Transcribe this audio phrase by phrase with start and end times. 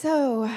[0.00, 0.50] So,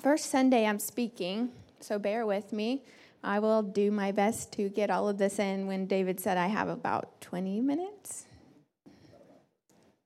[0.00, 1.50] first Sunday I'm speaking,
[1.80, 2.84] so bear with me.
[3.24, 6.46] I will do my best to get all of this in when David said I
[6.46, 8.26] have about 20 minutes.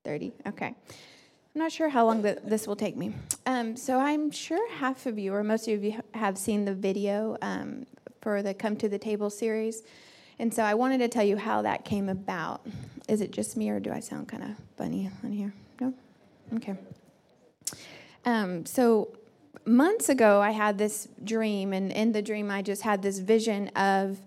[0.05, 0.69] 30, okay.
[0.69, 0.75] I'm
[1.55, 3.13] not sure how long this will take me.
[3.45, 7.37] Um, so, I'm sure half of you, or most of you, have seen the video
[7.43, 7.85] um,
[8.23, 9.83] for the Come to the Table series.
[10.39, 12.67] And so, I wanted to tell you how that came about.
[13.11, 15.53] Is it just me, or do I sound kind of funny on here?
[15.83, 15.93] No?
[16.55, 16.79] Okay.
[18.25, 19.17] Um, so,
[19.65, 23.69] months ago, I had this dream, and in the dream, I just had this vision
[23.69, 24.21] of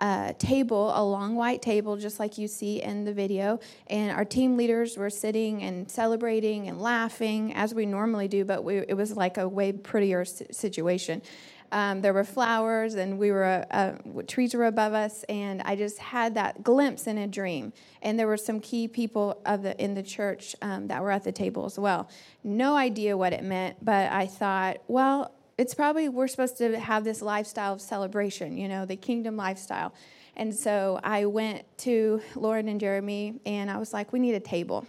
[0.00, 3.58] a table, a long white table, just like you see in the video.
[3.88, 8.62] And our team leaders were sitting and celebrating and laughing as we normally do, but
[8.62, 11.22] we, it was like a way prettier situation.
[11.72, 13.92] Um, there were flowers, and we were uh,
[14.26, 17.72] trees were above us, and I just had that glimpse in a dream.
[18.02, 21.24] And there were some key people of the in the church um, that were at
[21.24, 22.08] the table as well.
[22.42, 27.04] No idea what it meant, but I thought, well, it's probably we're supposed to have
[27.04, 29.92] this lifestyle of celebration, you know, the kingdom lifestyle.
[30.36, 34.40] And so I went to Lauren and Jeremy, and I was like, we need a
[34.40, 34.86] table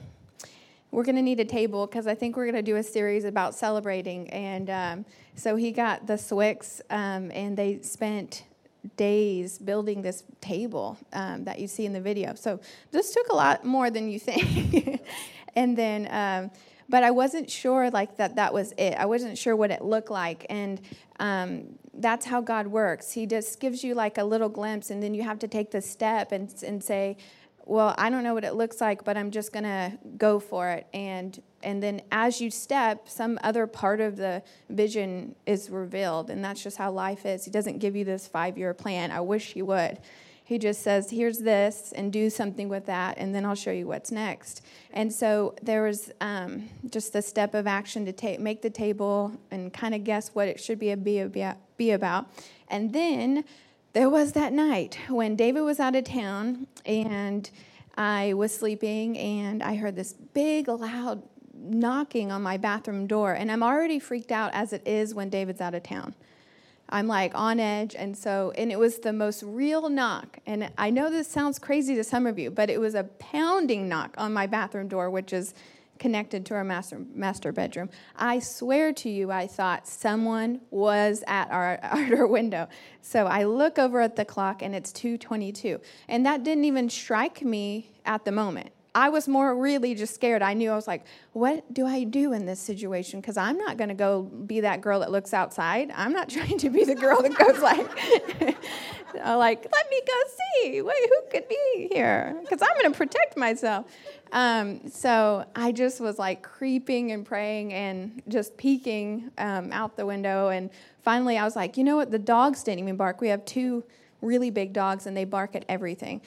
[0.92, 3.26] we're going to need a table because I think we're going to do a series
[3.26, 4.30] about celebrating.
[4.32, 8.44] And um, so he got the Swix, um, and they spent
[8.98, 12.34] days building this table um, that you see in the video.
[12.36, 12.60] So
[12.92, 15.02] this took a lot more than you think.
[15.56, 16.52] and then, um,
[16.88, 18.96] but I wasn't sure like that that was it.
[18.96, 20.46] I wasn't sure what it looked like.
[20.50, 20.82] And
[21.20, 23.12] um, that's how God works.
[23.12, 25.82] He just gives you like a little glimpse, and then you have to take the
[25.82, 27.18] step and, and say,
[27.70, 30.70] well, I don't know what it looks like, but I'm just going to go for
[30.70, 30.88] it.
[30.94, 36.44] And and then as you step, some other part of the vision is revealed, and
[36.44, 37.44] that's just how life is.
[37.44, 39.12] He doesn't give you this 5-year plan.
[39.12, 40.00] I wish he would.
[40.46, 43.88] He just says, "Here's this, and do something with that, and then I'll show you
[43.88, 44.62] what's next."
[44.92, 49.72] And so there was um, just the step of action to make the table, and
[49.72, 52.32] kind of guess what it should be a, be, a, be about,
[52.70, 53.44] and then
[53.94, 57.50] there was that night when David was out of town and
[58.00, 61.22] I was sleeping and I heard this big, loud
[61.54, 63.34] knocking on my bathroom door.
[63.34, 66.16] And I'm already freaked out as it is when David's out of town.
[66.88, 67.96] I'm like on edge.
[67.96, 70.40] And so, and it was the most real knock.
[70.46, 73.90] And I know this sounds crazy to some of you, but it was a pounding
[73.90, 75.54] knock on my bathroom door, which is
[76.00, 77.90] connected to our master, master bedroom.
[78.16, 82.68] I swear to you, I thought someone was at our, at our window.
[83.02, 87.44] So I look over at the clock and it's 2:22, and that didn't even strike
[87.44, 88.72] me at the moment.
[88.96, 90.42] I was more really just scared.
[90.42, 93.22] I knew I was like, what do I do in this situation?
[93.22, 95.92] Because I'm not going to go be that girl that looks outside.
[95.96, 97.88] I'm not trying to be the girl that goes like,
[99.16, 100.82] like, let me go see.
[100.82, 102.36] Wait, who could be here?
[102.42, 103.86] Because I'm going to protect myself.
[104.32, 110.06] Um, so I just was like creeping and praying and just peeking um, out the
[110.06, 110.50] window.
[110.50, 110.72] And
[111.04, 112.10] finally, I was like, you know what?
[112.12, 113.22] The dogs didn't even bark.
[113.22, 113.84] We have two
[114.22, 116.22] really big dogs, and they bark at everything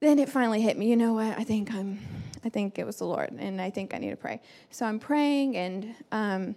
[0.00, 0.88] then it finally hit me.
[0.88, 1.38] You know what?
[1.38, 2.00] I think I'm.
[2.42, 4.40] I think it was the Lord, and I think I need to pray.
[4.70, 6.54] So I'm praying, and um,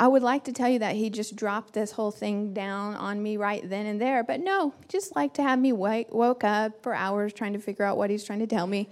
[0.00, 3.22] I would like to tell you that He just dropped this whole thing down on
[3.22, 6.82] me right then and there, but no, just like to have me wake, woke up
[6.82, 8.88] for hours trying to figure out what He's trying to tell me.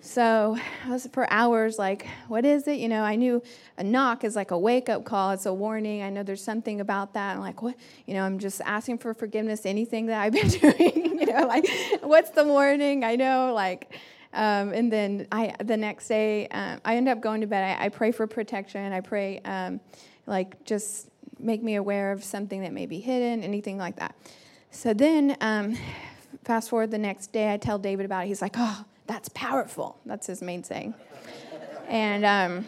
[0.00, 2.78] So I was for hours like, what is it?
[2.78, 3.42] You know, I knew
[3.76, 6.02] a knock is like a wake up call, it's a warning.
[6.02, 7.34] I know there's something about that.
[7.34, 7.74] I'm like, what?
[8.06, 11.18] You know, I'm just asking for forgiveness, anything that I've been doing.
[11.18, 11.68] you know, like,
[12.02, 13.04] what's the warning?
[13.04, 13.98] I know, like,
[14.32, 17.78] um, and then I the next day um, I end up going to bed.
[17.78, 18.92] I, I pray for protection.
[18.92, 19.80] I pray, um,
[20.26, 21.08] like, just
[21.38, 24.14] make me aware of something that may be hidden, anything like that.
[24.70, 25.76] So then, um,
[26.44, 28.28] fast forward the next day, I tell David about it.
[28.28, 29.98] He's like, oh that's powerful.
[30.06, 30.94] That's his main saying.
[31.88, 32.66] and um,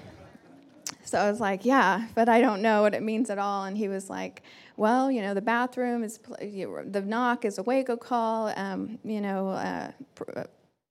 [1.05, 3.65] so I was like, yeah, but I don't know what it means at all.
[3.65, 4.43] And he was like,
[4.77, 8.53] well, you know, the bathroom is, the knock is a wake up call.
[8.57, 9.91] Um, you know, uh,
[10.37, 10.45] uh,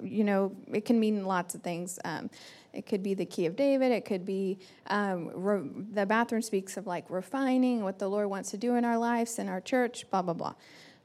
[0.03, 1.99] you know, it can mean lots of things.
[2.03, 2.29] Um,
[2.73, 3.91] it could be the key of David.
[3.91, 8.51] It could be um, re- the bathroom speaks of like refining what the Lord wants
[8.51, 10.53] to do in our lives, in our church, blah, blah, blah.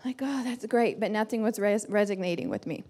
[0.04, 2.82] Like, oh, that's great, but nothing was res- resonating with me.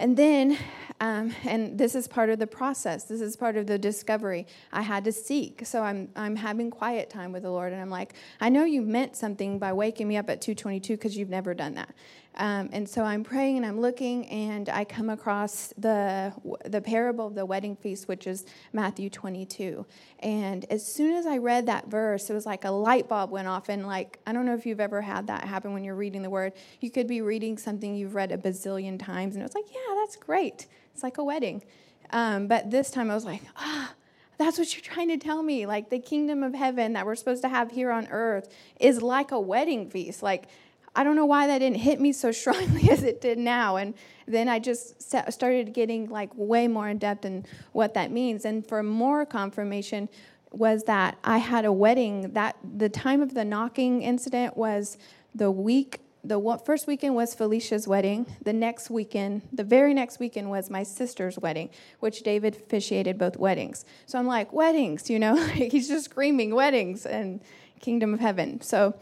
[0.00, 0.56] And then,
[1.00, 3.04] um, and this is part of the process.
[3.04, 4.46] This is part of the discovery.
[4.72, 5.66] I had to seek.
[5.66, 8.80] So I'm I'm having quiet time with the Lord, and I'm like, I know you
[8.80, 11.94] meant something by waking me up at 2:22 because you've never done that.
[12.36, 16.32] Um, and so I'm praying and I'm looking, and I come across the
[16.64, 19.84] the parable of the wedding feast, which is Matthew 22.
[20.20, 23.48] And as soon as I read that verse, it was like a light bulb went
[23.48, 23.68] off.
[23.68, 26.30] And like I don't know if you've ever had that happen when you're reading the
[26.30, 26.52] Word.
[26.80, 30.16] You could be reading something you've read a bazillion times, and it's like, yeah, that's
[30.16, 30.66] great.
[30.94, 31.62] It's like a wedding.
[32.10, 33.92] Um, but this time I was like, ah.
[34.38, 35.66] that's what you're trying to tell me.
[35.66, 38.48] Like the kingdom of heaven that we're supposed to have here on earth
[38.78, 40.22] is like a wedding feast.
[40.22, 40.48] Like,
[40.94, 43.76] I don't know why that didn't hit me so strongly as it did now.
[43.76, 43.94] And
[44.26, 48.44] then I just started getting like way more in depth in what that means.
[48.44, 50.08] And for more confirmation,
[50.52, 54.98] was that I had a wedding that the time of the knocking incident was
[55.34, 58.26] the week the first weekend was Felicia's wedding.
[58.42, 61.70] The next weekend, the very next weekend was my sister's wedding,
[62.00, 63.86] which David officiated both weddings.
[64.04, 67.40] So I'm like, weddings, you know, he's just screaming weddings and
[67.80, 68.60] kingdom of heaven.
[68.60, 68.96] So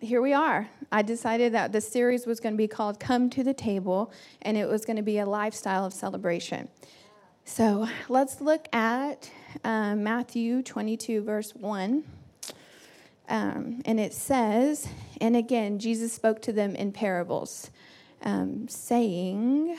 [0.00, 0.68] here we are.
[0.92, 4.56] I decided that the series was going to be called Come to the Table, and
[4.56, 6.68] it was going to be a lifestyle of celebration.
[7.44, 9.30] So let's look at
[9.62, 12.04] uh, Matthew 22, verse 1.
[13.28, 14.88] Um, and it says,
[15.20, 17.70] and again, Jesus spoke to them in parables,
[18.22, 19.76] um, saying,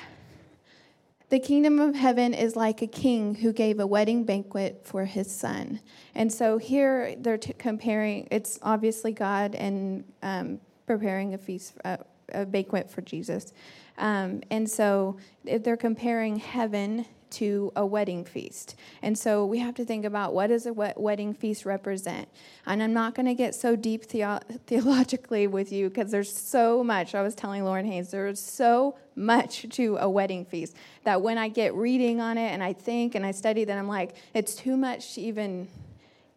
[1.30, 5.34] The kingdom of heaven is like a king who gave a wedding banquet for his
[5.34, 5.80] son.
[6.14, 11.98] And so here they're t- comparing, it's obviously God and um, preparing a feast, uh,
[12.30, 13.54] a banquet for Jesus.
[13.98, 18.76] Um, and so they're comparing heaven to a wedding feast.
[19.02, 22.28] And so we have to think about what does a wedding feast represent?
[22.66, 26.84] And I'm not going to get so deep theo- theologically with you because there's so
[26.84, 27.16] much.
[27.16, 31.48] I was telling Lauren Haynes, there's so much to a wedding feast that when I
[31.48, 34.78] get reading on it and I think and I study, then I'm like, it's too
[34.78, 35.68] much to even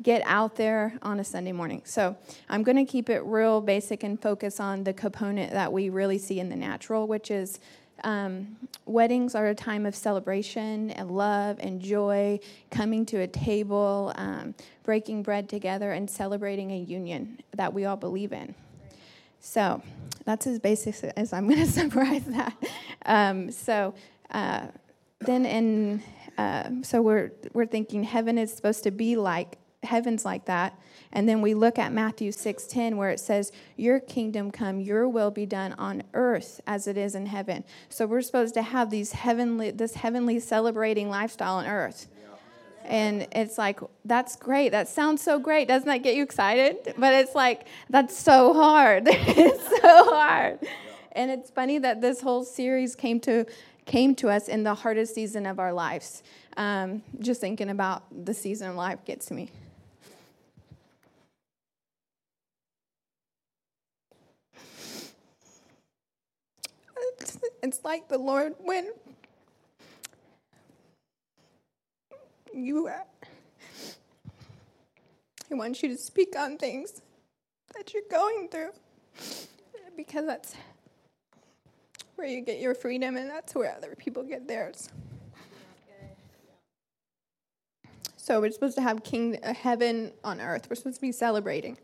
[0.00, 1.82] get out there on a Sunday morning.
[1.84, 2.16] So
[2.48, 6.18] I'm going to keep it real basic and focus on the component that we really
[6.18, 7.58] see in the natural, which is
[8.04, 8.56] um,
[8.86, 12.40] weddings are a time of celebration and love and joy,
[12.70, 14.54] coming to a table, um,
[14.84, 18.54] breaking bread together, and celebrating a union that we all believe in.
[19.40, 19.82] So
[20.24, 22.54] that's as basic as I'm going to summarize that.
[23.06, 23.94] Um, so
[24.30, 24.66] uh,
[25.20, 26.02] then, in
[26.36, 30.78] uh, so we're we're thinking heaven is supposed to be like heaven's like that.
[31.12, 35.30] And then we look at Matthew 6:10 where it says, "Your kingdom come, your will
[35.30, 39.12] be done on earth as it is in heaven." So we're supposed to have these
[39.12, 42.06] heavenly this heavenly celebrating lifestyle on earth.
[42.88, 44.70] And it's like, that's great.
[44.70, 45.68] That sounds so great.
[45.68, 46.94] Doesn't that get you excited?
[46.96, 49.04] But it's like, that's so hard.
[49.10, 50.58] it's so hard.
[51.12, 53.44] And it's funny that this whole series came to
[53.84, 56.22] came to us in the hardest season of our lives.
[56.56, 59.50] Um, just thinking about the season of life gets me.
[67.62, 68.90] It's, like the Lord when
[72.54, 72.90] you
[75.48, 77.02] He wants you to speak on things
[77.74, 78.70] that you're going through
[79.96, 80.54] because that's
[82.16, 84.90] where you get your freedom and that's where other people get theirs.
[88.16, 90.66] So we're supposed to have king uh, heaven on earth.
[90.68, 91.78] We're supposed to be celebrating.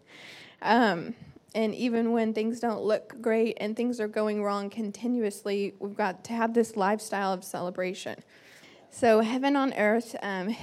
[0.61, 1.15] Um,
[1.55, 6.25] and even when things don't look great and things are going wrong continuously, we've got
[6.25, 8.17] to have this lifestyle of celebration.
[8.91, 10.17] So, heaven on earth.
[10.23, 10.57] Um,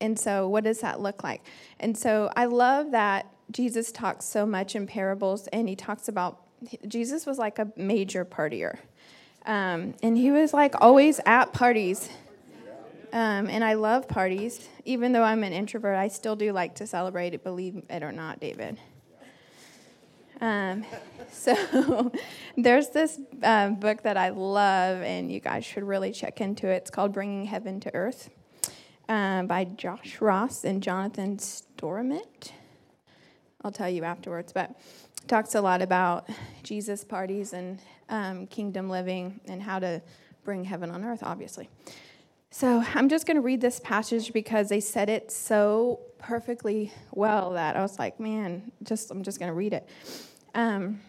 [0.00, 1.42] and so, what does that look like?
[1.80, 6.40] And so, I love that Jesus talks so much in parables, and he talks about
[6.86, 8.78] Jesus was like a major partier.
[9.44, 12.08] Um, and he was like always at parties.
[13.12, 14.68] Um, and I love parties.
[14.84, 18.12] Even though I'm an introvert, I still do like to celebrate it, believe it or
[18.12, 18.78] not, David.
[20.42, 20.84] Um,
[21.32, 22.12] so
[22.58, 26.76] there's this uh, book that I love, and you guys should really check into it.
[26.76, 28.28] It's called Bringing Heaven to Earth
[29.08, 32.50] uh, by Josh Ross and Jonathan Storment.
[33.64, 36.28] I'll tell you afterwards, but it talks a lot about
[36.64, 40.02] Jesus parties and um, kingdom living and how to
[40.44, 41.70] bring heaven on earth, obviously.
[42.50, 47.52] So I'm just going to read this passage because they said it so perfectly well
[47.52, 49.88] that I was like, man, just I'm just going to read it.
[50.54, 51.00] Um,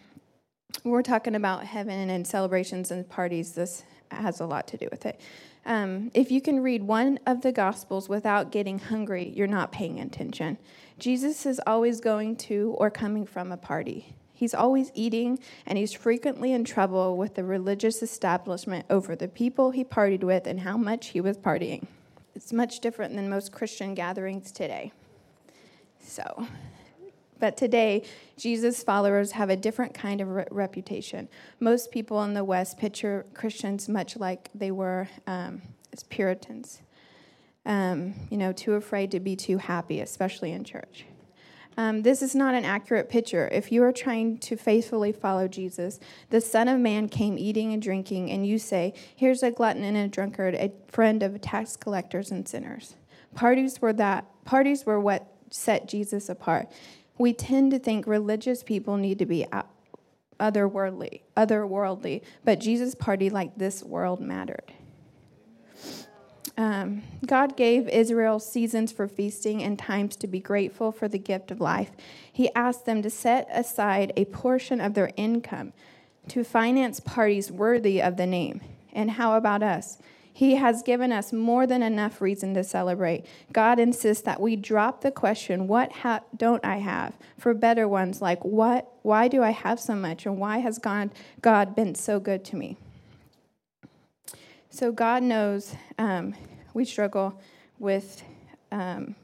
[0.82, 3.52] we're talking about heaven and celebrations and parties.
[3.52, 5.20] This has a lot to do with it.
[5.66, 10.00] Um, if you can read one of the Gospels without getting hungry, you're not paying
[10.00, 10.58] attention.
[10.98, 14.14] Jesus is always going to or coming from a party.
[14.34, 19.70] He's always eating, and he's frequently in trouble with the religious establishment over the people
[19.70, 21.86] he partied with and how much he was partying.
[22.34, 24.92] It's much different than most Christian gatherings today.
[26.00, 26.46] So,
[27.38, 28.04] but today,
[28.36, 31.28] Jesus' followers have a different kind of re- reputation.
[31.60, 35.62] Most people in the West picture Christians much like they were um,
[35.92, 36.80] as Puritans,
[37.66, 41.04] um, you know, too afraid to be too happy, especially in church.
[41.76, 43.48] Um, this is not an accurate picture.
[43.50, 45.98] If you are trying to faithfully follow Jesus,
[46.30, 49.96] the Son of Man came eating and drinking, and you say, Here's a glutton and
[49.96, 52.94] a drunkard, a friend of tax collectors and sinners.
[53.34, 56.68] Parties were that Parties were what set Jesus apart.
[57.18, 59.46] We tend to think religious people need to be
[60.40, 64.72] otherworldly, otherworldly, but Jesus' party like this world mattered.
[66.56, 71.50] Um, God gave Israel seasons for feasting and times to be grateful for the gift
[71.50, 71.90] of life.
[72.32, 75.72] He asked them to set aside a portion of their income
[76.28, 78.60] to finance parties worthy of the name.
[78.92, 79.98] And how about us?
[80.36, 83.24] He has given us more than enough reason to celebrate.
[83.52, 87.14] God insists that we drop the question, What ha- don't I have?
[87.38, 90.26] for better ones like, what, Why do I have so much?
[90.26, 91.10] And why has God,
[91.40, 92.76] God been so good to me?
[94.70, 96.34] So God knows um,
[96.74, 97.40] we struggle
[97.78, 98.24] with
[98.72, 99.14] um,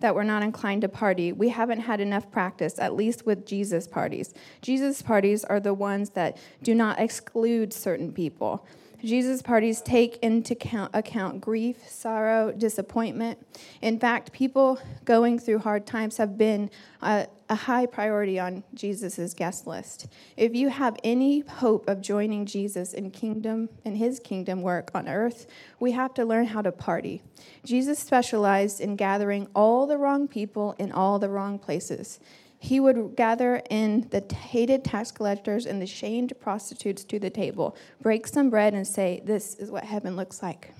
[0.00, 1.32] that we're not inclined to party.
[1.32, 4.34] We haven't had enough practice, at least with Jesus parties.
[4.60, 8.66] Jesus parties are the ones that do not exclude certain people.
[9.04, 13.38] Jesus' parties take into account, account, grief, sorrow, disappointment.
[13.80, 16.68] In fact, people going through hard times have been
[17.00, 20.08] a, a high priority on Jesus' guest list.
[20.36, 25.08] If you have any hope of joining Jesus in kingdom in his kingdom work on
[25.08, 25.46] earth,
[25.78, 27.22] we have to learn how to party.
[27.64, 32.18] Jesus specialized in gathering all the wrong people in all the wrong places.
[32.58, 37.76] He would gather in the hated tax collectors and the shamed prostitutes to the table,
[38.00, 40.72] break some bread, and say, This is what heaven looks like.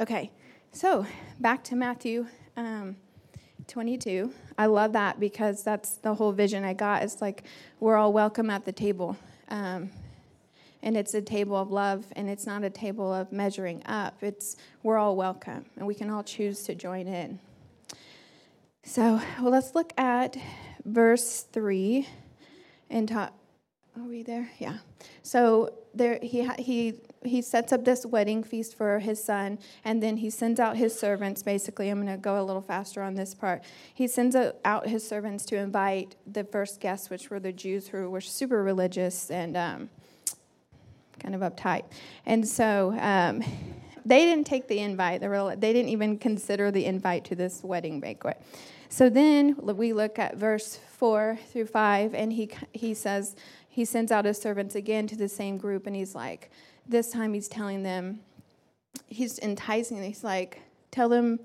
[0.00, 0.32] Okay,
[0.72, 1.06] so
[1.38, 2.96] back to Matthew um,
[3.68, 4.32] 22.
[4.58, 7.02] I love that because that's the whole vision I got.
[7.02, 7.44] It's like
[7.80, 9.16] we're all welcome at the table.
[9.48, 9.90] Um,
[10.82, 14.22] and it's a table of love, and it's not a table of measuring up.
[14.22, 17.40] It's we're all welcome, and we can all choose to join in.
[18.84, 20.36] So, well, let's look at
[20.86, 22.06] verse 3
[22.88, 23.32] and talk.
[23.96, 24.50] Are we there?
[24.58, 24.78] Yeah.
[25.22, 30.18] So there he he he sets up this wedding feast for his son, and then
[30.18, 31.42] he sends out his servants.
[31.42, 33.62] Basically, I'm going to go a little faster on this part.
[33.94, 38.10] He sends out his servants to invite the first guests, which were the Jews who
[38.10, 39.90] were super religious and um,
[41.18, 41.84] kind of uptight.
[42.26, 43.42] And so um,
[44.06, 45.20] they didn't take the invite.
[45.20, 48.40] They, were, they didn't even consider the invite to this wedding banquet.
[48.88, 53.34] So then we look at verse 4 through 5, and he, he says,
[53.68, 56.50] he sends out his servants again to the same group, and he's like,
[56.88, 58.20] this time he's telling them,
[59.08, 61.40] he's enticing, he's like, tell them,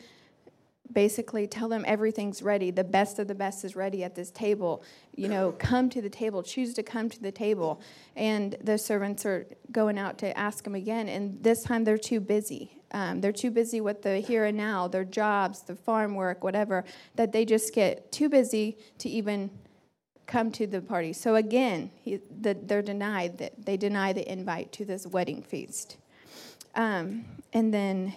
[0.94, 2.72] basically, tell them everything's ready.
[2.72, 4.84] The best of the best is ready at this table.
[5.16, 7.82] You know, come to the table, choose to come to the table.
[8.16, 12.20] And the servants are going out to ask them again, and this time they're too
[12.20, 12.78] busy.
[12.94, 16.84] Um, they're too busy with the here and now, their jobs, the farm work, whatever,
[17.16, 19.50] that they just get too busy to even
[20.28, 21.14] come to the party.
[21.14, 25.98] So again, he, the, they're denied that they deny the invite to this wedding feast.
[26.76, 28.14] Um, and then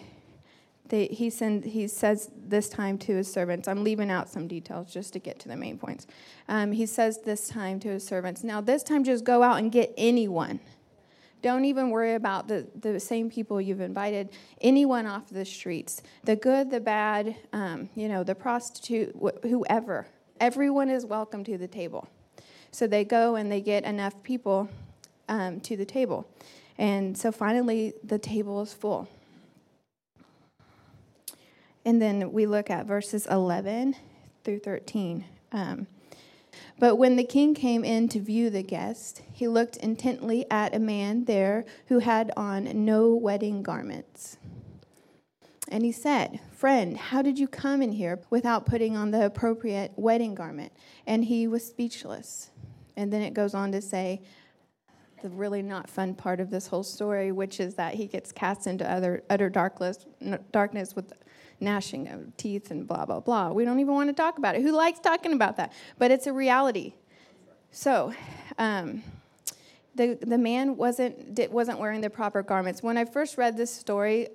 [0.94, 3.66] they, he send, he says this time to his servants.
[3.66, 6.06] I'm leaving out some details just to get to the main points.
[6.48, 8.44] Um, he says this time to his servants.
[8.44, 10.60] Now this time, just go out and get anyone
[11.42, 14.30] don't even worry about the, the same people you've invited,
[14.62, 20.06] anyone off the streets, the good, the bad, um, you know, the prostitute, wh- whoever.
[20.40, 22.08] Everyone is welcome to the table.
[22.70, 24.70] So they go and they get enough people
[25.28, 26.26] um, to the table.
[26.78, 29.06] And so finally, the table is full.
[31.84, 33.96] And then we look at verses 11
[34.42, 35.24] through 13.
[35.52, 35.86] Um,
[36.78, 40.78] but when the king came in to view the guest, he looked intently at a
[40.78, 44.38] man there who had on no wedding garments.
[45.68, 49.92] And he said, Friend, how did you come in here without putting on the appropriate
[49.96, 50.72] wedding garment?
[51.06, 52.50] And he was speechless.
[52.96, 54.22] And then it goes on to say,
[55.24, 58.66] the really not fun part of this whole story, which is that he gets cast
[58.66, 60.04] into utter, utter darkness,
[60.52, 61.14] darkness with
[61.64, 63.50] gnashing of teeth and blah, blah, blah.
[63.50, 64.62] We don't even want to talk about it.
[64.62, 65.72] Who likes talking about that?
[65.98, 66.94] But it's a reality.
[67.70, 68.14] So,
[68.58, 69.02] um,
[69.96, 72.82] the, the man wasn't, wasn't wearing the proper garments.
[72.82, 74.28] When I first read this story,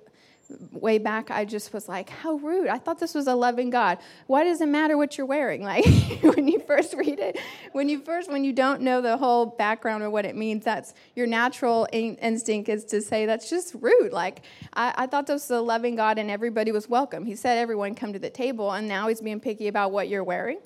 [0.72, 2.68] way back, I just was like, how rude.
[2.68, 3.98] I thought this was a loving God.
[4.26, 5.60] Why does it matter what you're wearing?
[5.70, 5.84] Like
[6.22, 7.38] when you first read it,
[7.72, 10.94] when you first, when you don't know the whole background or what it means, that's
[11.14, 14.12] your natural instinct is to say that's just rude.
[14.12, 14.42] Like
[14.72, 17.24] I, I thought this was a loving God and everybody was welcome.
[17.24, 20.24] He said everyone come to the table and now he's being picky about what you're
[20.24, 20.58] wearing.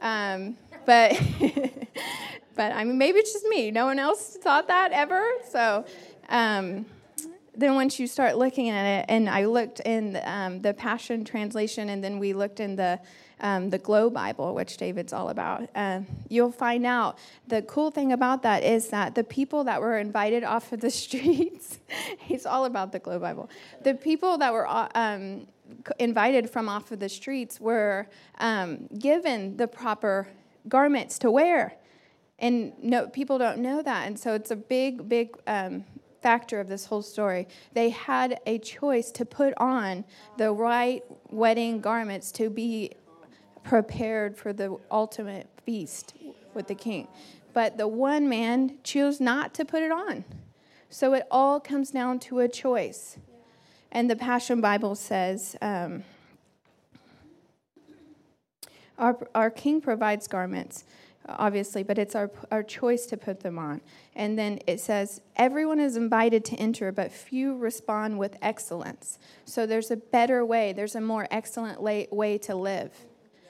[0.00, 1.20] Um, but
[2.54, 3.70] but I mean maybe it's just me.
[3.70, 5.22] No one else thought that ever.
[5.50, 5.84] So
[6.28, 6.86] um,
[7.56, 11.88] then once you start looking at it, and I looked in um, the Passion Translation,
[11.88, 13.00] and then we looked in the
[13.40, 18.12] um, the Glo Bible, which David's all about, uh, you'll find out the cool thing
[18.12, 21.78] about that is that the people that were invited off of the streets,
[22.18, 23.50] he's all about the Glo Bible.
[23.82, 25.46] The people that were uh, um,
[25.98, 28.06] invited from off of the streets were
[28.38, 30.28] um, given the proper
[30.68, 31.76] garments to wear.
[32.38, 34.06] And no, people don't know that.
[34.06, 35.84] And so it's a big, big um,
[36.22, 37.48] factor of this whole story.
[37.72, 40.04] They had a choice to put on
[40.36, 42.92] the right wedding garments to be
[43.62, 46.14] prepared for the ultimate feast
[46.54, 47.08] with the king.
[47.52, 50.24] But the one man chose not to put it on.
[50.88, 53.18] So it all comes down to a choice.
[53.90, 56.04] And the Passion Bible says, um,
[58.98, 60.84] our, our king provides garments,
[61.28, 63.80] obviously, but it's our, our choice to put them on.
[64.14, 69.18] And then it says, everyone is invited to enter, but few respond with excellence.
[69.44, 72.92] So there's a better way, there's a more excellent way to live.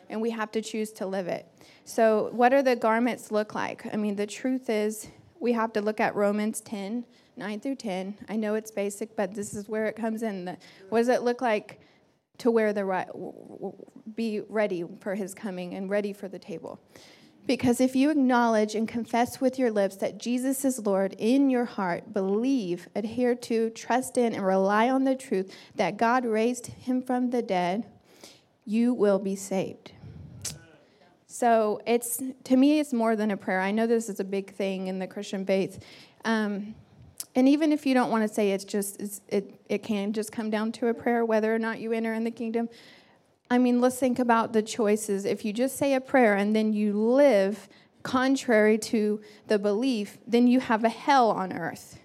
[0.08, 1.46] And we have to choose to live it.
[1.84, 3.92] So, what do the garments look like?
[3.92, 5.08] I mean, the truth is,
[5.40, 7.04] we have to look at Romans 10
[7.36, 8.16] 9 through 10.
[8.28, 10.46] I know it's basic, but this is where it comes in.
[10.46, 10.56] The,
[10.88, 11.80] what does it look like
[12.38, 13.08] to wear the right,
[14.14, 16.80] be ready for his coming and ready for the table?
[17.46, 21.64] Because if you acknowledge and confess with your lips that Jesus is Lord in your
[21.64, 27.00] heart, believe, adhere to, trust in, and rely on the truth that God raised him
[27.00, 27.86] from the dead,
[28.64, 29.92] you will be saved.
[31.28, 33.60] So it's to me, it's more than a prayer.
[33.60, 35.84] I know this is a big thing in the Christian faith.
[36.24, 36.74] Um,
[37.34, 40.32] and even if you don't want to say it's just, it's, it, it can just
[40.32, 42.70] come down to a prayer, whether or not you enter in the kingdom.
[43.50, 45.24] I mean, let's think about the choices.
[45.24, 47.68] If you just say a prayer and then you live
[48.02, 51.98] contrary to the belief, then you have a hell on earth.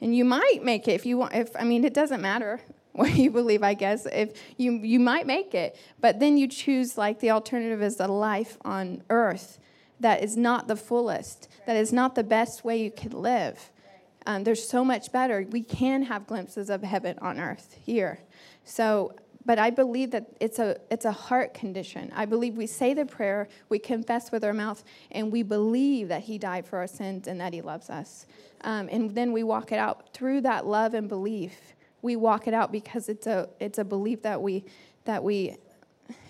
[0.00, 2.60] And you might make it if you want, if, I mean, it doesn't matter
[2.92, 4.06] what you believe, I guess.
[4.06, 8.08] If you, you might make it, but then you choose like the alternative is a
[8.08, 9.58] life on earth
[10.00, 13.70] that is not the fullest, that is not the best way you could live.
[14.26, 15.46] Um, there's so much better.
[15.50, 18.20] We can have glimpses of heaven on earth here.
[18.64, 19.14] So,
[19.50, 22.12] but I believe that it's a it's a heart condition.
[22.14, 26.22] I believe we say the prayer, we confess with our mouth, and we believe that
[26.22, 28.26] He died for our sins and that He loves us.
[28.60, 31.74] Um, and then we walk it out through that love and belief.
[32.00, 34.66] We walk it out because it's a it's a belief that we
[35.04, 35.56] that we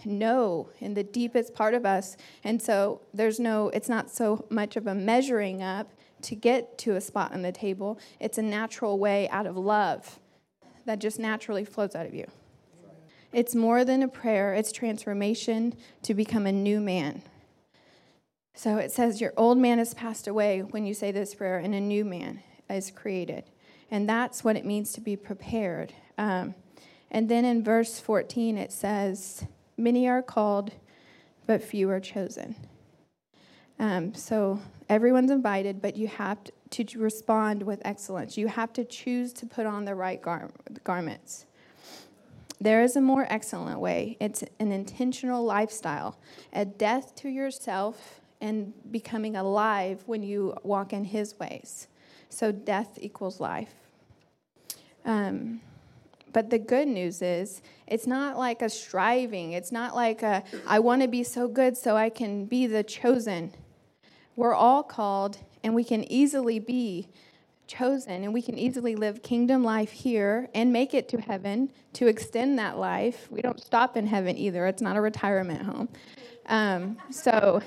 [0.07, 2.17] know in the deepest part of us.
[2.43, 5.93] And so there's no, it's not so much of a measuring up,
[6.23, 7.99] to get to a spot on the table.
[8.19, 10.19] It's a natural way out of love
[10.87, 12.27] that just naturally flows out of you.
[13.33, 17.23] It's more than a prayer, it's transformation to become a new man.
[18.55, 21.75] So it says, Your old man has passed away when you say this prayer, and
[21.75, 23.45] a new man is created.
[23.91, 25.93] And that's what it means to be prepared.
[26.19, 26.55] Um,
[27.11, 30.73] and then in verse 14, it says, Many are called,
[31.47, 32.55] but few are chosen.
[33.79, 36.53] Um, so everyone's invited, but you have to,
[36.97, 38.37] respond with excellence.
[38.37, 40.51] You have to choose to put on the right gar-
[40.85, 41.47] garments.
[42.61, 44.19] There is a more excellent way.
[44.21, 46.19] It's an intentional lifestyle,
[46.53, 51.89] a death to yourself and becoming alive when you walk in His ways.
[52.29, 53.73] So death equals life.
[55.05, 55.61] Um,
[56.33, 59.53] but the good news is, it's not like a striving.
[59.53, 62.85] It's not like a, I want to be so good so I can be the
[62.85, 63.53] chosen.
[64.37, 67.09] We're all called, and we can easily be
[67.71, 72.09] chosen, and we can easily live kingdom life here and make it to heaven to
[72.09, 73.29] extend that life.
[73.31, 75.89] We don't stop in heaven either, it's not a retirement home.
[76.47, 77.63] Um, so,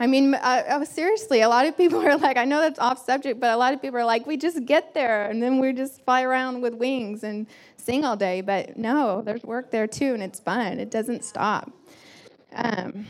[0.00, 3.04] I mean, I, I, seriously, a lot of people are like, I know that's off
[3.04, 5.72] subject, but a lot of people are like, we just get there and then we
[5.72, 8.40] just fly around with wings and sing all day.
[8.40, 10.80] But no, there's work there too, and it's fun.
[10.80, 11.70] It doesn't stop.
[12.54, 13.06] Um,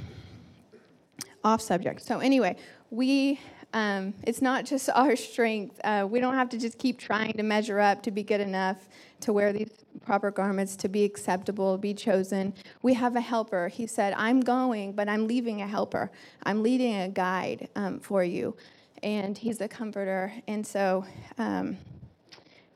[1.43, 2.03] off subject.
[2.03, 2.57] So, anyway,
[2.91, 3.41] we,
[3.73, 5.81] um, it's not just our strength.
[5.85, 8.89] Uh, we don't have to just keep trying to measure up to be good enough
[9.21, 9.71] to wear these
[10.05, 12.55] proper garments, to be acceptable, be chosen.
[12.83, 13.69] We have a helper.
[13.69, 16.11] He said, I'm going, but I'm leaving a helper.
[16.43, 18.57] I'm leading a guide um, for you.
[19.03, 20.33] And he's a comforter.
[20.47, 21.05] And so,
[21.39, 21.77] um,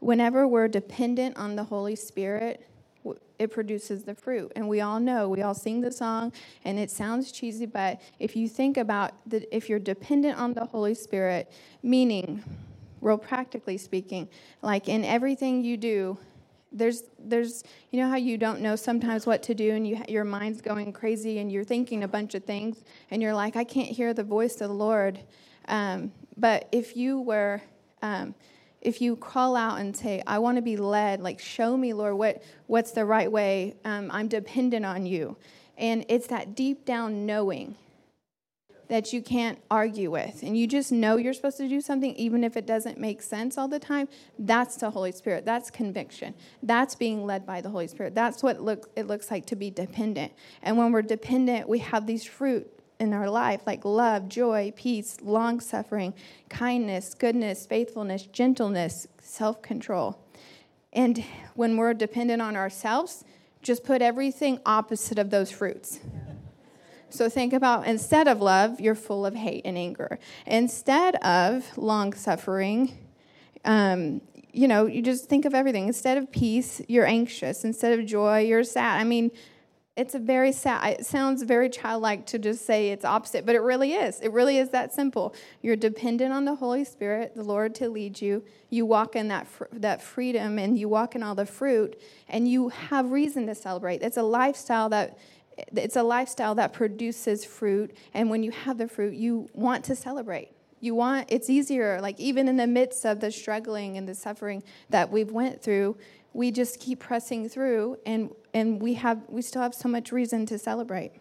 [0.01, 2.67] whenever we're dependent on the Holy Spirit,
[3.38, 4.53] it produces the fruit.
[4.57, 6.33] And we all know, we all sing the song,
[6.64, 10.64] and it sounds cheesy, but if you think about that, if you're dependent on the
[10.64, 11.51] Holy Spirit,
[11.83, 12.42] meaning,
[13.01, 14.29] real practically speaking,
[14.62, 16.19] like in everything you do,
[16.73, 20.25] there's there's you know how you don't know sometimes what to do and you your
[20.25, 23.88] mind's going crazy and you're thinking a bunch of things and you're like I can't
[23.88, 25.21] hear the voice of the Lord
[25.69, 27.62] um, but if you were
[28.03, 28.35] um,
[28.87, 32.14] if you call out and say, I want to be led, like, show me, Lord,
[32.14, 33.77] what, what's the right way?
[33.85, 35.37] Um, I'm dependent on you.
[35.79, 37.77] And it's that deep down knowing.
[38.88, 42.44] that you can't argue with and you just know you're supposed to do something even
[42.44, 46.94] if it doesn't make sense all the time that's the holy spirit that's conviction that's
[46.94, 50.33] being led by the holy spirit that's what look, it looks like to be dependent
[50.62, 55.19] and when we're dependent we have these fruit in our life like love joy peace
[55.23, 56.15] long suffering
[56.49, 60.19] kindness goodness faithfulness gentleness self-control
[60.93, 63.25] and when we're dependent on ourselves
[63.63, 66.01] just put everything opposite of those fruits
[67.09, 70.19] so think about instead of love, you're full of hate and anger.
[70.45, 72.93] Instead of long suffering,
[73.65, 74.21] um,
[74.53, 75.87] you know, you just think of everything.
[75.87, 77.65] Instead of peace, you're anxious.
[77.65, 79.01] Instead of joy, you're sad.
[79.01, 79.31] I mean,
[79.97, 83.61] it's a very sad, it sounds very childlike to just say it's opposite, but it
[83.61, 84.21] really is.
[84.21, 85.35] It really is that simple.
[85.63, 88.45] You're dependent on the Holy Spirit, the Lord, to lead you.
[88.69, 92.47] You walk in that, fr- that freedom and you walk in all the fruit, and
[92.47, 94.03] you have reason to celebrate.
[94.03, 95.19] It's a lifestyle that
[95.75, 99.97] it's a lifestyle that produces fruit and when you have the fruit you want to
[99.97, 104.15] celebrate you want it's easier like even in the midst of the struggling and the
[104.15, 105.97] suffering that we've went through
[106.35, 110.47] we just keep pressing through and and we have we still have so much reason
[110.47, 111.12] to celebrate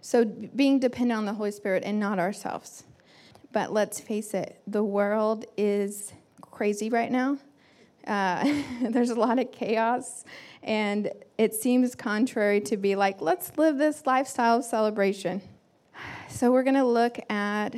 [0.00, 2.84] so being dependent on the holy spirit and not ourselves
[3.52, 7.36] but let's face it the world is crazy right now
[8.06, 8.44] uh,
[8.90, 10.24] there's a lot of chaos
[10.62, 15.42] and it seems contrary to be like, let's live this lifestyle of celebration.
[16.28, 17.76] So we're going to look at.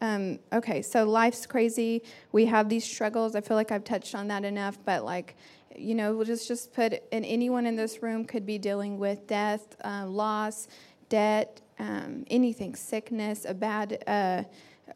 [0.00, 2.02] Um, okay, so life's crazy.
[2.32, 3.34] We have these struggles.
[3.34, 5.36] I feel like I've touched on that enough, but like,
[5.76, 7.02] you know, we'll just just put.
[7.12, 10.68] And anyone in this room could be dealing with death, uh, loss,
[11.08, 14.02] debt, um, anything, sickness, a bad.
[14.06, 14.44] Uh,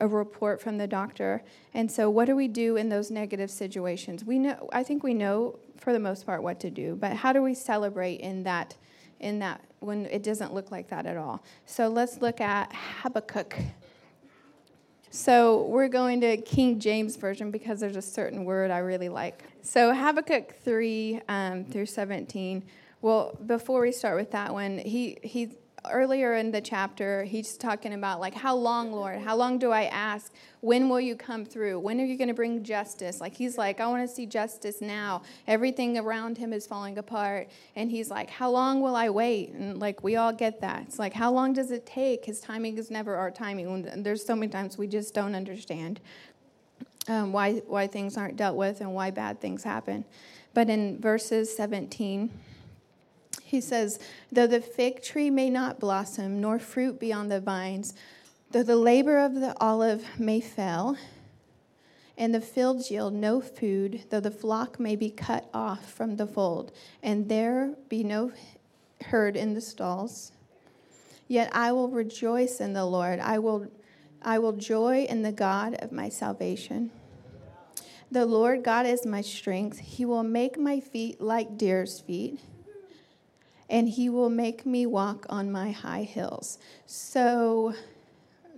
[0.01, 1.43] a report from the doctor.
[1.75, 4.25] And so what do we do in those negative situations?
[4.25, 7.33] We know I think we know for the most part what to do, but how
[7.33, 8.77] do we celebrate in that
[9.21, 11.43] in that when it doesn't look like that at all?
[11.67, 13.57] So let's look at Habakkuk.
[15.11, 19.43] So we're going to King James Version because there's a certain word I really like.
[19.63, 22.63] So Habakkuk 3 um, through 17.
[23.01, 25.53] Well, before we start with that one, he, he
[25.91, 29.21] earlier in the chapter, he's talking about, like, how long, Lord?
[29.21, 30.33] How long do I ask?
[30.61, 31.79] When will you come through?
[31.81, 33.21] When are you going to bring justice?
[33.21, 35.23] Like, he's like, I want to see justice now.
[35.47, 37.49] Everything around him is falling apart.
[37.77, 39.51] And he's like, How long will I wait?
[39.51, 40.83] And, like, we all get that.
[40.83, 42.25] It's like, How long does it take?
[42.25, 44.03] His timing is never our timing.
[44.03, 46.01] There's so many times we just don't understand
[47.09, 50.05] um, why, why things aren't dealt with and why bad things happen.
[50.55, 52.31] But in verses 17,
[53.49, 53.99] he says,
[54.31, 57.95] Though the fig tree may not blossom, nor fruit be on the vines,
[58.51, 60.99] though the labor of the olive may fail,
[62.19, 66.27] and the fields yield no food, though the flock may be cut off from the
[66.27, 68.33] fold, and there be no
[69.07, 70.33] herd in the stalls,
[71.27, 73.19] yet I will rejoice in the Lord.
[73.19, 73.69] I will,
[74.21, 76.91] I will joy in the God of my salvation.
[78.11, 79.79] The Lord God is my strength.
[79.79, 82.41] He will make my feet like deer's feet
[83.69, 86.59] and he will make me walk on my high hills.
[86.87, 87.75] So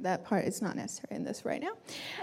[0.02, 1.72] that part is not necessary in this right now.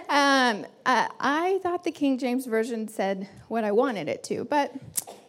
[0.09, 4.73] Um, I, I, thought the King James Version said what I wanted it to, but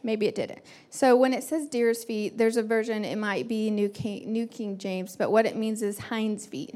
[0.03, 0.61] maybe it didn't.
[0.91, 4.47] So when it says deer's feet, there's a version, it might be New King, New
[4.47, 6.75] King James, but what it means is hind's feet.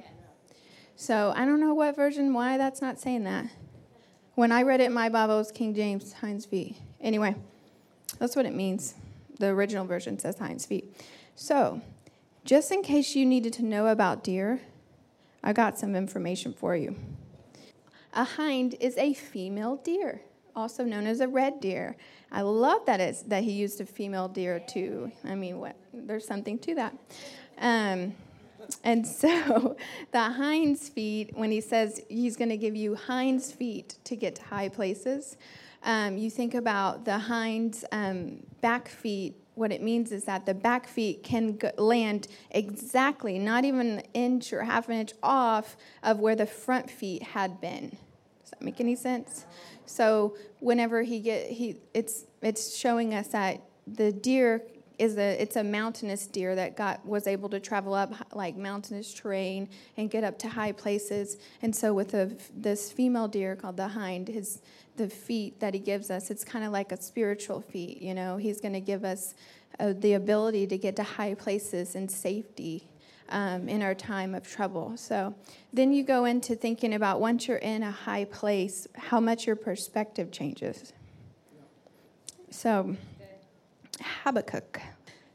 [0.97, 3.47] So I don't know what version, why that's not saying that.
[4.35, 6.77] When I read it in my Bible, it was King James, hind's feet.
[7.01, 7.35] Anyway,
[8.19, 8.95] that's what it means.
[9.39, 10.95] The original version says hind's feet.
[11.35, 11.81] So,
[12.45, 14.61] just in case you needed to know about deer,
[15.43, 16.97] I got some information for you.
[18.15, 20.21] A hind is a female deer,
[20.55, 21.97] also known as a red deer.
[22.31, 25.11] I love that it's that he used a female deer too.
[25.25, 25.77] I mean, what?
[25.93, 26.97] There's something to that.
[27.59, 28.15] Um,
[28.85, 29.77] and so
[30.13, 34.37] the hind's feet, when he says he's going to give you hind's feet to get
[34.37, 35.37] to high places,
[35.85, 39.37] um, you think about the hind um, back feet.
[39.55, 44.03] What it means is that the back feet can go, land exactly, not even an
[44.15, 47.91] inch or half an inch off of where the front feet had been.
[48.41, 49.45] Does that make any sense?
[49.85, 54.63] So whenever he get he, it's it's showing us that the deer
[54.99, 59.13] is a it's a mountainous deer that got was able to travel up like mountainous
[59.13, 61.39] terrain and get up to high places.
[61.63, 64.63] And so with a, this female deer called the hind, his
[64.97, 68.03] the feet that he gives us, it's kind of like a spiritual feet.
[68.03, 69.35] You know, he's going to give us
[69.81, 72.89] uh, the ability to get to high places in safety
[73.31, 74.97] um, in our time of trouble.
[74.97, 75.35] So
[75.73, 79.57] then you go into thinking about once you're in a high place, how much your
[79.57, 80.93] perspective changes.
[82.51, 82.97] So,
[84.03, 84.81] Habakkuk.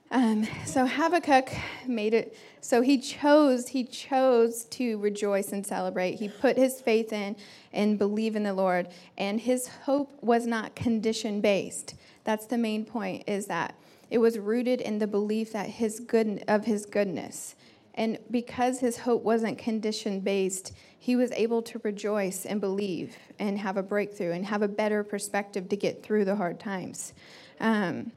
[0.09, 1.49] Um, so Habakkuk
[1.85, 2.37] made it.
[2.61, 3.67] So he chose.
[3.67, 6.15] He chose to rejoice and celebrate.
[6.15, 7.35] He put his faith in
[7.73, 11.95] and believe in the Lord, and his hope was not condition based.
[12.23, 13.23] That's the main point.
[13.27, 13.75] Is that
[14.09, 17.55] it was rooted in the belief that his good of his goodness,
[17.95, 23.59] and because his hope wasn't condition based, he was able to rejoice and believe and
[23.59, 27.13] have a breakthrough and have a better perspective to get through the hard times.
[27.59, 28.11] Um,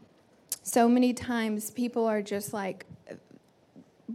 [0.62, 2.86] so many times people are just like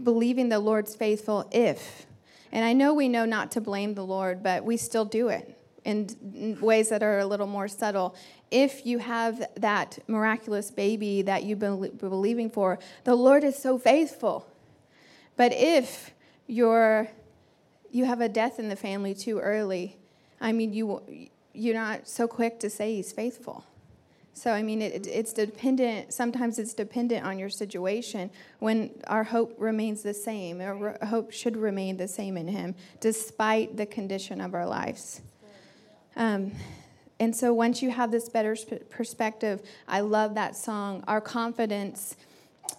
[0.04, 2.06] believing the Lord's faithful if.
[2.52, 5.58] And I know we know not to blame the Lord, but we still do it
[5.84, 8.16] in ways that are a little more subtle.
[8.52, 13.78] If you have that miraculous baby that you've been believing for, the Lord is so
[13.78, 14.48] faithful.
[15.38, 16.12] But if
[16.48, 17.10] you're
[17.92, 19.98] you have a death in the family too early,
[20.42, 21.02] I mean you
[21.54, 23.66] you're not so quick to say he's faithful.
[24.38, 29.56] So, I mean, it, it's dependent, sometimes it's dependent on your situation when our hope
[29.58, 30.60] remains the same.
[30.60, 35.21] Our hope should remain the same in Him, despite the condition of our lives.
[36.17, 36.52] Um,
[37.17, 38.58] and so, once you have this better
[38.89, 41.06] perspective, I love that song.
[41.08, 42.17] Our confidence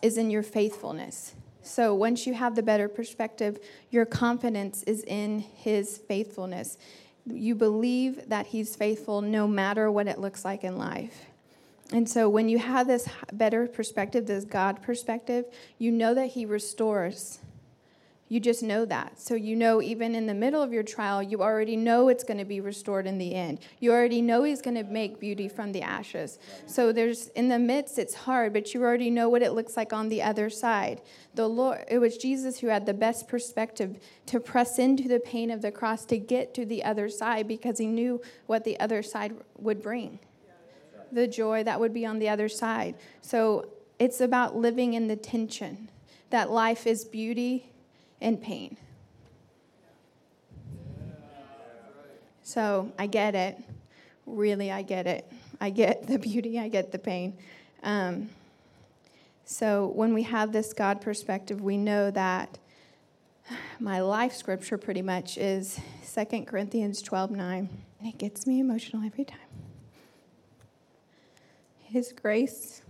[0.03, 1.35] is in your faithfulness.
[1.63, 6.77] So, once you have the better perspective, your confidence is in His faithfulness.
[7.25, 11.31] You believe that He's faithful no matter what it looks like in life.
[11.93, 15.45] And so when you have this better perspective, this God perspective,
[15.79, 17.39] you know that He restores.
[18.29, 19.21] You just know that.
[19.21, 22.39] So you know, even in the middle of your trial, you already know it's going
[22.39, 23.61] to be restored in the end.
[23.79, 26.41] You already know He's going to make beauty from the ashes.
[26.67, 29.93] So there's, in the midst, it's hard, but you already know what it looks like
[29.93, 31.03] on the other side.
[31.37, 35.53] The Lord, it was Jesus who had the best perspective to press into the pain
[35.53, 39.05] of the cross to get to the other side because He knew what the other
[39.05, 40.19] side would bring
[41.13, 42.95] the joy that would be on the other side.
[43.21, 45.89] So it's about living in the tension
[46.31, 47.71] that life is beauty
[48.21, 48.77] and pain.
[52.43, 53.59] So I get it.
[54.25, 55.31] Really, I get it.
[55.61, 57.37] I get the beauty, I get the pain.
[57.83, 58.31] Um,
[59.45, 62.59] so when we have this God perspective, we know that
[63.81, 65.81] my life scripture pretty much is
[66.15, 67.69] 2 Corinthians 12 9.
[67.99, 69.46] And it gets me emotional every time.
[71.97, 72.83] His grace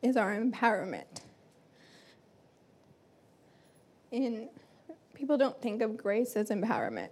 [0.00, 1.20] is our empowerment.
[4.10, 4.48] And
[5.12, 7.10] people don't think of grace as empowerment.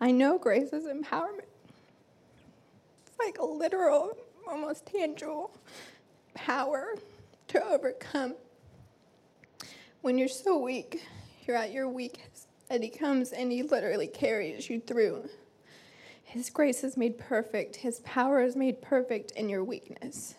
[0.00, 1.46] I know grace is empowerment.
[3.06, 4.16] It's like a literal,
[4.48, 5.56] almost tangible
[6.34, 6.96] power
[7.46, 8.34] to overcome.
[10.00, 11.04] When you're so weak,
[11.46, 15.28] you're at your weakest, and He comes and He literally carries you through.
[16.34, 20.34] His grace is made perfect, His power is made perfect in your weakness.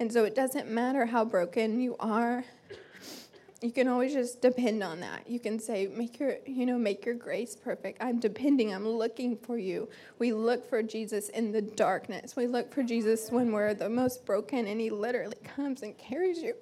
[0.00, 2.42] And so it doesn't matter how broken you are.
[3.62, 5.30] You can always just depend on that.
[5.30, 8.02] You can say, make your, you know, make your grace perfect.
[8.02, 9.88] I'm depending, I'm looking for you.
[10.18, 12.34] We look for Jesus in the darkness.
[12.34, 16.42] We look for Jesus when we're the most broken, and He literally comes and carries
[16.42, 16.56] you.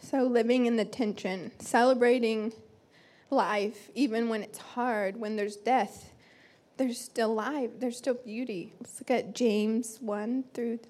[0.00, 2.52] So living in the tension, celebrating
[3.30, 6.12] life, even when it's hard, when there's death,
[6.76, 8.72] there's still life, there's still beauty.
[8.80, 10.80] Let's look at James 1 through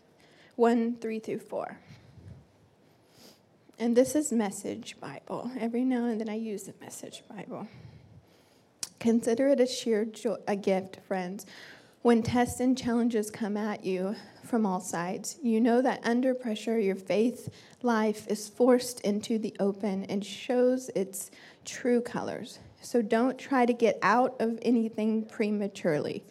[0.56, 1.78] 1, 3 through 4.
[3.78, 5.50] And this is Message Bible.
[5.58, 7.66] Every now and then I use the Message Bible.
[9.00, 11.44] Consider it a sheer joy, a gift, friends,
[12.04, 14.14] when tests and challenges come at you
[14.44, 15.38] from all sides.
[15.42, 17.48] You know that under pressure, your faith
[17.80, 21.30] life is forced into the open and shows its
[21.64, 22.58] true colors.
[22.82, 26.22] So don't try to get out of anything prematurely.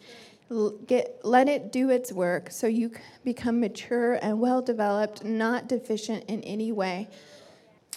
[0.86, 2.92] Get, let it do its work so you
[3.24, 7.08] become mature and well developed, not deficient in any way.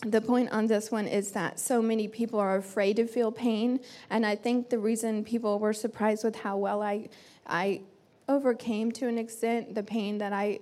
[0.02, 3.80] The point on this one is that so many people are afraid to feel pain,
[4.12, 7.10] and I think the reason people were surprised with how well I,
[7.48, 7.82] I
[8.30, 10.60] overcame to an extent the pain that I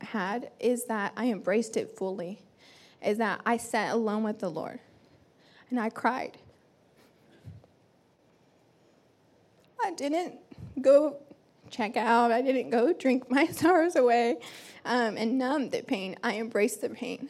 [0.00, 2.40] had is that I embraced it fully,
[3.04, 4.80] is that I sat alone with the Lord
[5.70, 6.38] and I cried.
[9.84, 10.38] I didn't
[10.80, 11.18] go
[11.70, 14.38] check out, I didn't go drink my sorrows away
[14.84, 16.16] um, and numb the pain.
[16.22, 17.28] I embraced the pain.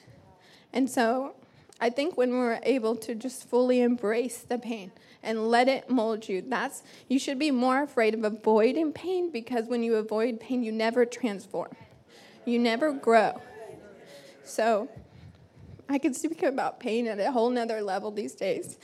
[0.72, 1.34] And so
[1.80, 6.28] I think when we're able to just fully embrace the pain and let it mold
[6.28, 10.62] you, that's you should be more afraid of avoiding pain because when you avoid pain,
[10.62, 11.74] you never transform.
[12.44, 13.40] You never grow.
[14.44, 14.88] So
[15.88, 18.78] I could speak about pain at a whole nother level these days.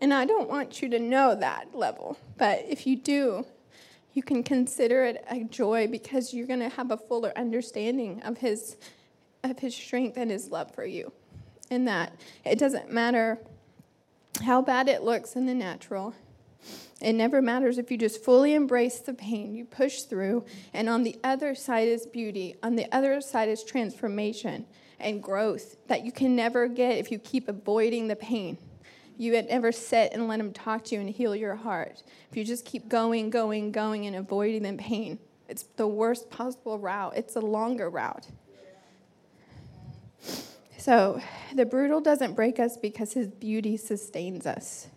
[0.00, 2.18] And I don't want you to know that level.
[2.36, 3.46] But if you do,
[4.14, 8.38] You can consider it a joy because you're going to have a fuller understanding of
[8.38, 8.76] his
[9.42, 11.12] of his strength and his love for you.
[11.70, 12.12] In that
[12.44, 13.38] it doesn't matter
[14.42, 16.14] how bad it looks in the natural.
[17.00, 21.02] It never matters if you just fully embrace the pain, you push through, and on
[21.02, 22.54] the other side is beauty.
[22.62, 24.66] On the other side is transformation
[25.00, 28.56] and growth that you can never get if you keep avoiding the pain.
[29.16, 32.02] You would never sit and let him talk to you and heal your heart.
[32.30, 36.78] If you just keep going, going, going, and avoiding the pain, it's the worst possible
[36.78, 37.12] route.
[37.16, 38.26] It's a longer route.
[40.78, 41.20] So
[41.54, 44.88] the brutal doesn't break us because his beauty sustains us.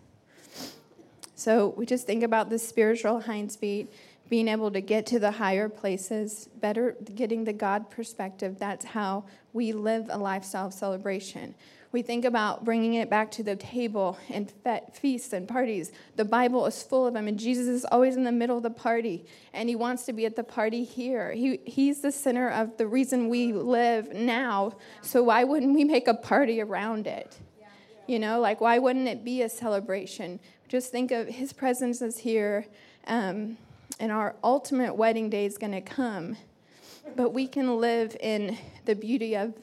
[1.34, 3.92] So we just think about the spiritual hinds feet,
[4.28, 8.58] being able to get to the higher places, better getting the God perspective.
[8.58, 11.54] That's how we live a lifestyle of celebration.
[11.90, 14.52] We think about bringing it back to the table and
[14.92, 15.90] feasts and parties.
[16.16, 18.70] The Bible is full of them, and Jesus is always in the middle of the
[18.70, 19.24] party,
[19.54, 21.32] and he wants to be at the party here.
[21.32, 26.08] He, he's the center of the reason we live now, so why wouldn't we make
[26.08, 27.38] a party around it?
[28.06, 30.40] You know, like why wouldn't it be a celebration?
[30.68, 32.66] Just think of his presence is here,
[33.06, 33.56] um,
[33.98, 36.36] and our ultimate wedding day is going to come.
[37.16, 39.54] But we can live in the beauty of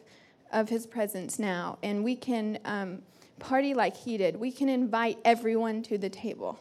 [0.51, 3.01] of his presence now, and we can um,
[3.39, 4.38] party like he did.
[4.38, 6.60] We can invite everyone to the table.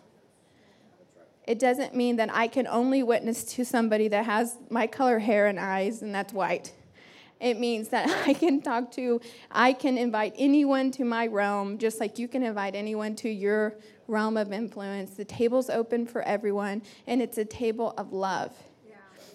[1.46, 5.46] It doesn't mean that I can only witness to somebody that has my color hair
[5.46, 6.72] and eyes, and that's white.
[7.40, 9.20] It means that I can talk to,
[9.50, 13.76] I can invite anyone to my realm, just like you can invite anyone to your
[14.06, 15.12] realm of influence.
[15.12, 18.54] The table's open for everyone, and it's a table of love.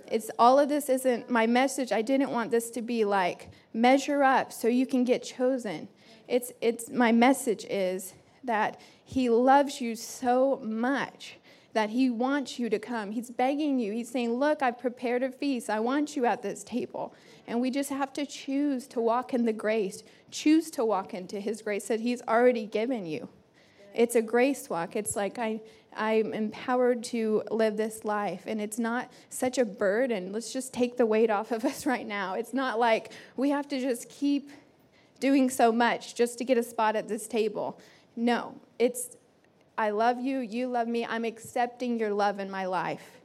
[0.10, 1.92] It's all of this isn't my message.
[1.92, 5.88] I didn't want this to be like measure up so you can get chosen.
[6.28, 11.38] It's it's my message is that he loves you so much
[11.74, 13.12] that he wants you to come.
[13.12, 13.94] He's begging you.
[13.94, 15.70] He's saying, "Look, I've prepared a feast.
[15.70, 17.14] I want you at this table."
[17.46, 20.04] And we just have to choose to walk in the grace.
[20.32, 23.30] Choose to walk into his grace that he's already given you.
[23.94, 24.96] It's a grace walk.
[24.96, 25.62] It's like I
[25.96, 28.44] I'm empowered to live this life.
[28.46, 30.32] And it's not such a burden.
[30.32, 32.36] Let's just take the weight off of us right now.
[32.36, 34.50] It's not like we have to just keep
[35.20, 37.80] doing so much just to get a spot at this table.
[38.16, 39.18] No, it's
[39.78, 41.06] I love you, you love me.
[41.06, 43.22] I'm accepting your love in my life.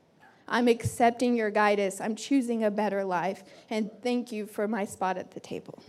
[0.46, 2.00] I'm accepting your guidance.
[2.00, 3.42] I'm choosing a better life.
[3.70, 5.82] And thank you for my spot at the table.